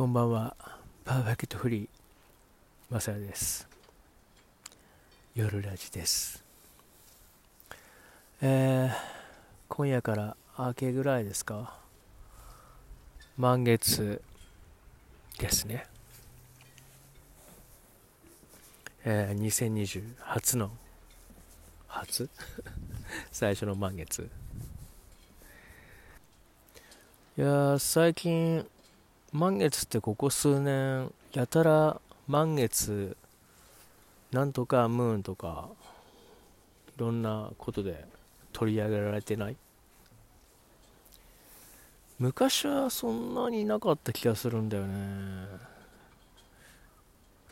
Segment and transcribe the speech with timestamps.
[0.00, 0.56] こんばんは。
[1.04, 1.88] パーフェクトフリー、
[2.88, 3.68] マサです。
[5.34, 6.42] 夜ラジです。
[8.40, 8.92] えー、
[9.68, 11.76] 今夜から明けぐらいですか？
[13.36, 14.22] 満月
[15.38, 15.84] ですね。
[19.04, 20.70] えー、2020初の、
[21.88, 22.30] 初
[23.30, 24.30] 最初の満月。
[27.36, 28.66] いや、最近、
[29.32, 33.16] 満月ってここ数年やたら満月
[34.32, 35.68] なんとかムーンとか
[36.96, 38.04] いろんなことで
[38.52, 39.56] 取り上げられてない？
[42.18, 45.46] 昔はそんなになかった気がするんだよね。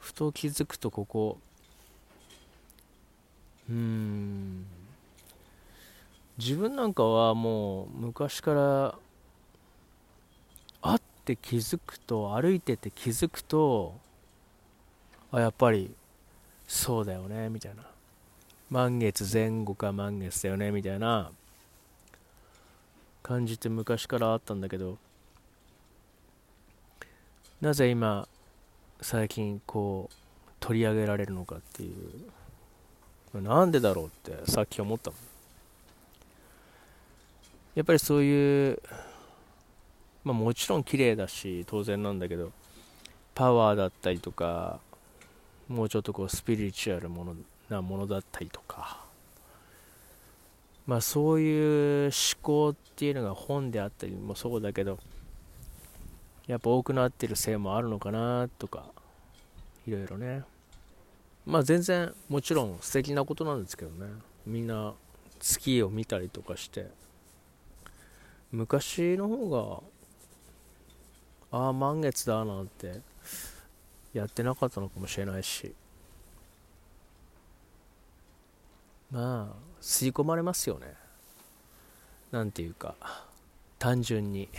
[0.00, 1.38] ふと気づくとここ。
[3.68, 4.66] うん。
[6.38, 8.94] 自分なんかはもう昔から
[11.26, 13.94] て気づくと歩いてて気づくと
[15.32, 15.90] あやっぱり
[16.68, 17.82] そうだよねみたいな。
[18.70, 21.30] 満月前後か満月だよねみたいな。
[23.22, 24.98] 感じって昔からあったんだけど。
[27.60, 28.28] なぜ今
[29.00, 30.14] 最近こう
[30.60, 33.42] 取り上げられるのかっていう。
[33.42, 35.20] なんでだろうってさっき思ったもん
[37.74, 38.80] やっぱりそういう
[40.26, 42.50] まあ、もちろん綺麗だし当然なんだけど
[43.32, 44.80] パワーだったりとか
[45.68, 47.36] もうちょっとこうスピリチュアルもの
[47.68, 49.06] なものだったりとか。
[50.84, 55.00] まあそういう思考っていうのが本であったりもそうだけど
[56.46, 58.84] やっぱ多くなってるせいもあるのかなとか
[59.86, 60.42] いろいろね。
[61.44, 64.12] まあ全然もちろん素敵なことなんですけどね。
[64.44, 64.94] みんな
[65.40, 66.88] 月を見たりとかして
[68.52, 69.95] 昔の方が
[71.56, 73.00] ああ満月だなんて。
[74.12, 75.74] やってなかったのかもしれないし。
[79.10, 80.92] まあ吸い込まれますよね。
[82.30, 82.94] なんていうか。
[83.78, 84.50] 単純に。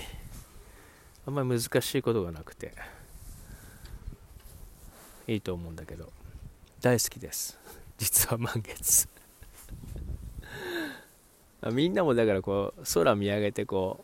[1.28, 2.74] あんまり難しいことがなくて。
[5.28, 6.12] いいと思うんだけど。
[6.82, 7.60] 大好きです。
[8.00, 9.08] 実は満月。
[11.72, 14.04] みんなもだからこう空見上げてこ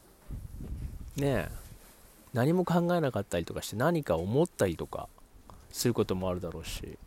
[1.18, 1.63] うねえ。
[2.34, 5.08] 何も考えなかったりとかして何か思ったりとか
[5.72, 6.98] することもあるだろうし。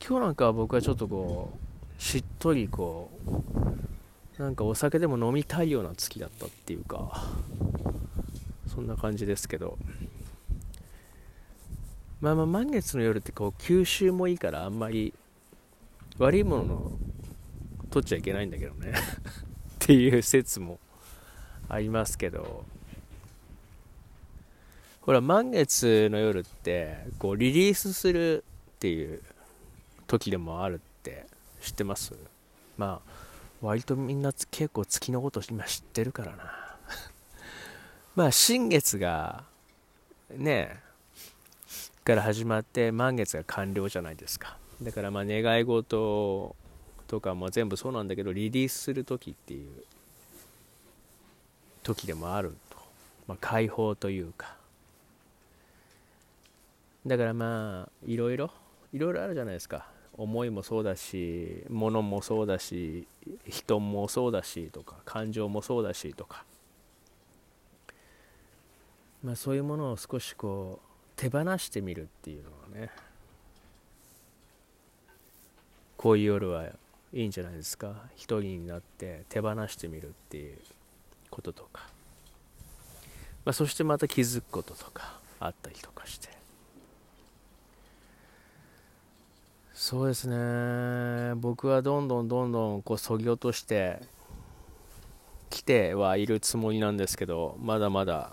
[0.00, 1.52] 今日なんかは僕はちょっとこ
[1.98, 3.10] うしっとりこ
[4.38, 7.26] うなんかお酒でも飲みたいような月だったっていうか
[8.72, 9.76] そんな感じですけど。
[12.20, 15.14] まあまあ満月の夜ってこう吸収もいいからあんまり
[16.18, 16.98] 悪いものを
[17.90, 18.92] 取っちゃいけないんだけどね。
[19.74, 20.80] っていう説も
[21.68, 22.64] ありますけど。
[25.02, 28.44] ほら満月の夜ってこうリリースする
[28.76, 29.22] っていう
[30.06, 31.24] 時でもあるって
[31.62, 32.12] 知ってます？
[32.76, 33.12] まあ
[33.62, 36.76] 割とみんな結構月のこと今知ってるからな。
[38.16, 39.44] まあ新月が
[40.30, 40.78] ね
[42.04, 44.58] から始まって満月が完了じゃないですか。
[44.82, 46.54] だからまあ願い事
[47.06, 49.84] とかも全部そうなんだけどリリースする時っていう
[51.88, 52.76] 時でもあると、
[53.26, 54.56] まあ、解放というか。
[57.06, 58.50] だからまあいろいろ
[58.92, 59.86] いろいろあるじゃないですか。
[60.16, 63.06] 思いもそうだし物もそうだし
[63.46, 66.44] 人もそうだしとか感情もそうだしとか。
[69.24, 72.90] まあそういうものを少しこう手放してみるっていうのはね
[75.96, 76.66] こういう夜は
[77.12, 77.94] いいんじゃないですか。
[78.14, 80.58] 一人になって手放してみるっていう。
[81.38, 81.82] こととか、
[83.44, 86.28] まあ、そしてまた気づくこととかあったりとかして。
[89.72, 91.34] そうですね。
[91.36, 94.00] 僕はどんどんどんどんこうそぎ落として
[95.50, 98.32] きてはいるつもりなんですけどまだまだ。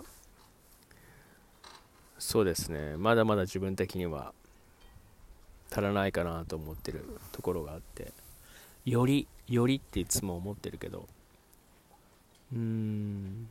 [2.18, 2.96] そうですね。
[2.96, 4.32] まだまだ自分的には
[5.70, 8.12] 足らないかなと思ってるところがあって
[8.84, 11.06] よりよりっていつも思ってるけど
[12.52, 13.48] うん。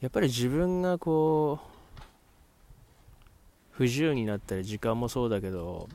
[0.00, 1.74] やっぱり自分がこう
[3.70, 5.88] 不自由になったり時間もそうだけど、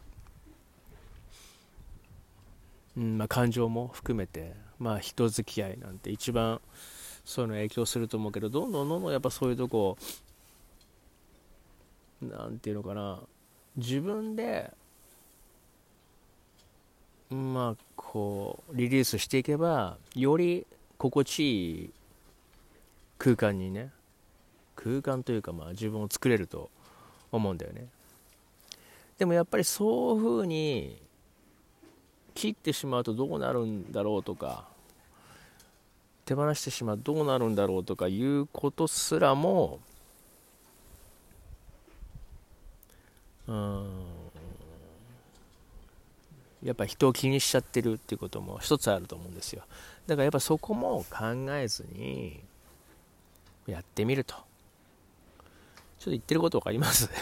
[2.97, 6.59] うんまあ、感情も含めて、まあ、人付き合いなんて一番
[7.23, 9.97] そういうの影響すると思うけどどんどんどんどんやっぱそういうとこ
[12.21, 13.19] なんていうのかな
[13.77, 14.71] 自分で
[17.29, 20.65] まあこうリリースしていけばより
[20.99, 21.89] 心地いい
[23.17, 23.89] 空間にね
[24.75, 26.69] 空間というかまあ自分を作れると
[27.31, 27.87] 思うんだよね。
[29.17, 31.01] でもやっぱりそういうふうに
[32.33, 34.65] 切ってしまうとどうなるんだろうとか
[36.25, 39.79] 手放してしまうとどうなるんだろうとかいうことすらも
[43.47, 43.98] うん
[46.63, 49.63] やっぱ人を気にしちゃってるっていうことも一つあると思うんですよ。
[50.07, 51.25] だからやっぱそこも考
[51.55, 52.39] えずに
[53.67, 54.35] やってみると。
[54.35, 54.43] ちょっ
[56.05, 57.07] と言ってること分かります？
[57.07, 57.13] だ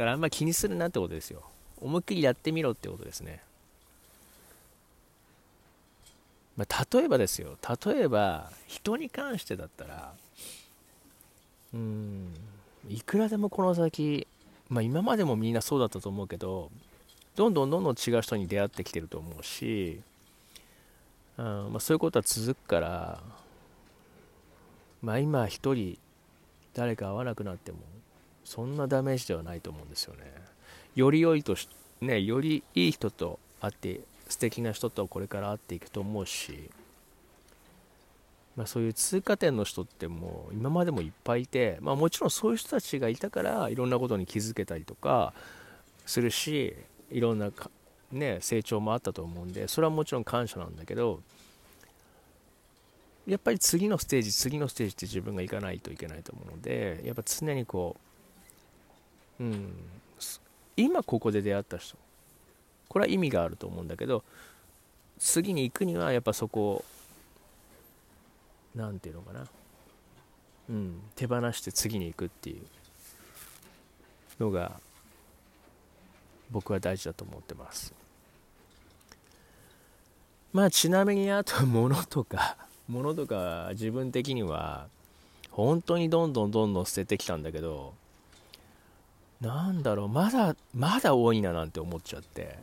[0.00, 1.42] からあんま気にするなってことですよ。
[1.80, 3.42] 思いっきりやってみろってことですね。
[6.56, 7.58] まあ、例えばですよ。
[7.84, 10.14] 例えば人に関してだったら
[11.74, 12.34] うん
[12.88, 14.26] いくらでもこの先、
[14.68, 16.70] まあ、今までもみんなそうだったと思うけど
[17.36, 20.00] どんどんどんどん違う人に出会ってきてると思うし、
[21.36, 23.20] うんまあ、そういうことは続くから、
[25.02, 25.98] まあ、今一人
[26.74, 27.78] 誰か会わなくなっても
[28.44, 30.32] そんなダメージではないと思うんですよね。
[30.94, 31.68] より良いとし
[32.00, 36.70] ねよりいい人と会って素敵な人とこれから会っていくと思うし、
[38.56, 45.34] まあ、そういう通過点の人ってもう今までもいっぱいいて、まあ、もちろんそういう人たちがいたからいろんなことに気づけたりとか
[46.06, 46.74] するし
[47.10, 47.50] いろんな
[48.12, 51.20] ね、成長もあったと思うんでそれはもちろん感謝なんだけど
[53.26, 57.96] やっぱり次のステージ次のステージって自分が行かないといけないと思うのでやっぱ常にこ
[59.40, 59.72] う、うん、
[60.76, 61.96] 今ここで出会った人
[62.88, 64.22] これは意味があると思うんだけど
[65.18, 66.84] 次に行くにはやっぱそこを
[68.76, 69.46] 何て言うのかな
[70.70, 72.62] うん手放して次に行くっていう
[74.38, 74.80] のが
[76.50, 77.92] 僕は大事だと思ってます
[80.52, 82.56] まあちなみにあと物とか
[82.88, 84.88] 物とか自分的には
[85.50, 87.94] 本当にどんどんどんどん捨ててきたんだけど
[89.40, 92.58] なんだろうまだまだ多いななんて思っちゃって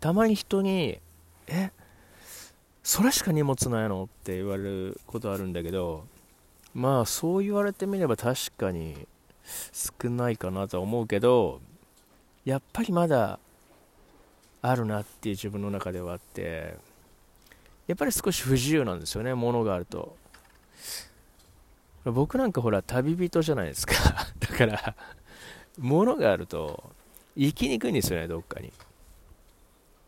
[0.00, 0.98] たまに人に
[1.46, 1.70] 「え
[2.82, 6.04] それしか荷物ないの?」って言われることあるんだけど
[6.74, 9.06] まあそう言われてみれば確かに
[10.02, 11.60] 少ないかなとは思うけど
[12.44, 13.38] やっぱりまだ
[14.60, 16.76] あるなっていう自分の中ではあって
[17.86, 20.16] やっぱり少し不自由なんですよね物があると。
[22.04, 23.94] 僕なんかほら旅人じゃないですか。
[24.38, 24.94] だから
[25.78, 26.92] 物があると
[27.34, 28.72] 行きにくいんですよねどっかに。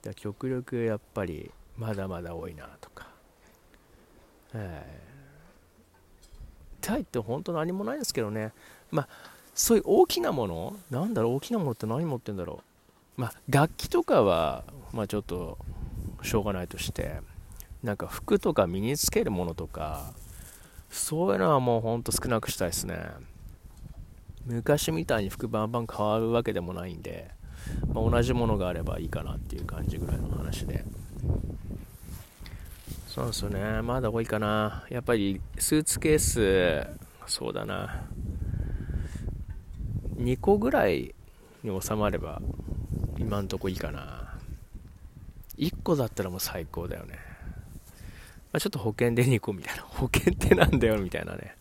[0.03, 3.09] だ極力やっぱりまだまだ多いなとか、
[4.55, 8.53] えー、タイって本当何もないんですけどね。
[8.91, 10.77] まあそういう大きなもの？
[10.91, 11.35] なんだろう？
[11.37, 12.61] 大きなものって何持ってんだろ
[13.19, 13.21] う？
[13.21, 14.63] まあ楽器とかは
[14.93, 15.59] まあちょっと
[16.23, 17.21] しょうがないとして
[17.83, 20.13] なんか服とか身につけるものとか
[20.91, 22.97] そういうのはもうほんと少なくしたいですね。
[24.45, 27.31] 昔みたいに服バンバン変わるわけでもないんで
[27.93, 30.85] まあ、同じものがあればいいかなっていう感じぐらいの話で。
[33.09, 33.83] そうですよね。
[33.83, 34.85] まだ多いかな。
[34.91, 36.87] やっぱりスーツケース。
[37.27, 38.05] そうだな。
[40.19, 41.15] 2個ぐらい
[41.63, 42.41] に収まれば
[43.19, 44.39] 今んとこいいかな。
[45.59, 47.15] 1個だったらもう最高だよね、
[48.53, 49.83] まあ、ちょっと保険で2個みたいな。
[49.89, 51.57] 保険ってなんだよみたいなね。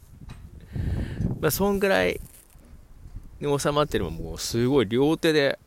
[1.39, 2.19] まあそんぐらい
[3.39, 5.59] に収まってるももうすごい両手で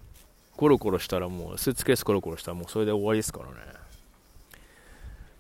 [0.57, 3.55] コロコロしたらもうスーツケースコロコロしたらもうそれで終わりですからね。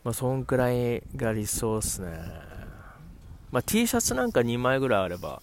[0.04, 2.08] まあそんくらいが理想っすね。
[3.50, 5.42] まあ T シャツなんか2枚ぐらいあれば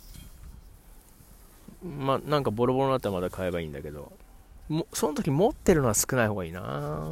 [1.85, 4.11] まあなんかボロボロになったらまだ買えばいいんだけど。
[4.67, 7.11] もその時持ってるのは少ない方がいいな。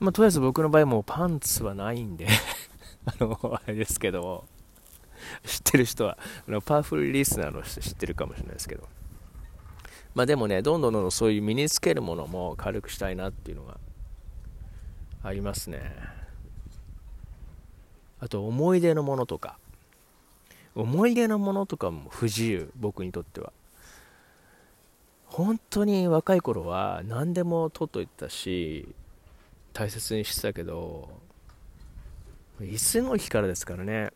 [0.00, 2.26] まあとりあえず僕の場合もパンツはないんで。
[3.06, 4.44] あのあれですけど。
[5.44, 8.88] 知ってる人はあのパワフルリスナーの人知ってるかもしれないですけど。
[10.14, 13.78] まあでもね、どんどんどんどんそういう身につけるものも軽くしたいなっていうのが
[15.22, 15.94] ありますね。
[18.18, 19.58] あと思い出のものとか。
[20.76, 23.52] 思い出のものとかも不自由、僕にとっては。
[25.24, 28.86] 本当に若い頃は何でも取っといたし、
[29.72, 31.08] 大切にしてたけど、
[32.60, 34.12] いつの日からですからね、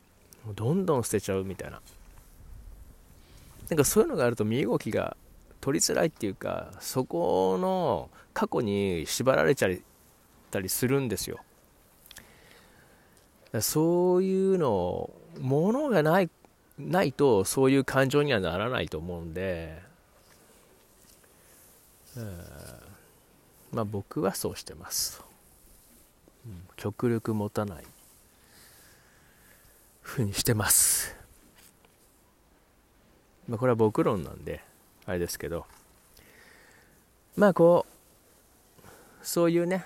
[0.55, 1.81] どんどん捨てちゃうみたいな。
[3.71, 5.17] なんかそういうのがあると身動きが
[5.61, 9.73] 取りづらいっていうかそこの過去に縛られちゃっ
[10.51, 11.39] たりするんですよ
[13.61, 16.31] そういうのものがない
[16.89, 19.81] ないとそういう感情にはならないと思うんで、
[22.17, 22.39] うん、
[23.73, 25.23] まあ僕はそうしてます、
[26.77, 27.85] 極力持たない
[30.03, 31.17] ふうにしてます。
[33.49, 34.61] まあこれは僕論なんで
[35.07, 35.67] あれですけど。
[37.37, 38.87] まあこう
[39.23, 39.85] そういうね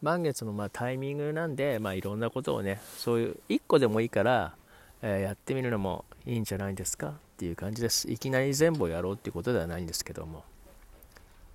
[0.00, 4.54] 満月のまあタイミングなんで、まあ、いろんなことをねそういう1個でもいいから、
[5.02, 8.10] えー、やってみるのもいいんじゃないですかっていう感じです。
[8.10, 10.44] いきなり全部やろうっていうことではないんですけども、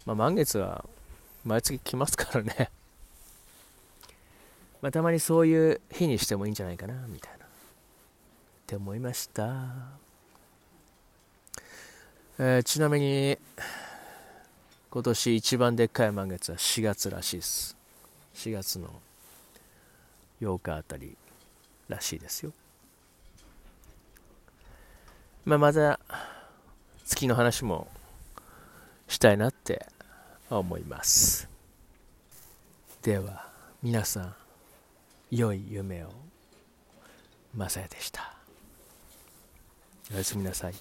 [0.05, 0.85] まあ、満月は
[1.45, 2.71] 毎月来ますからね。
[4.81, 7.45] まあ、たまにそういう日にしてもいいんじゃないかなみたいな。
[7.45, 7.47] っ
[8.65, 9.65] て思いました、
[12.39, 13.37] えー、ちなみに
[14.89, 17.75] 今年一番でっかい満月は4月らしいです。
[18.35, 19.01] 4月の
[20.41, 21.17] 8日あたり
[21.89, 22.53] らしいですよ。
[25.45, 25.99] まあ、また
[27.05, 27.87] 月の話も
[29.07, 29.85] したいなって
[30.49, 31.49] 思います。
[33.01, 33.49] では
[33.81, 34.35] 皆さん
[35.29, 36.11] 良い夢を。
[37.55, 38.33] まさやでした。
[40.13, 40.73] おやすみなさい。